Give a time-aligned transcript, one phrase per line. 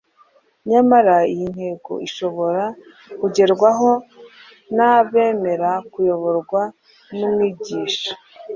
[0.69, 2.63] Nyamara iyi ntego ishobora
[3.19, 3.89] kugerwaho
[4.75, 6.61] n’abemera kuyoborwa
[7.17, 8.11] n’Umwigisha.